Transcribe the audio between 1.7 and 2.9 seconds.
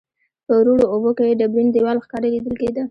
دیوال ښکاره لیدل کیده.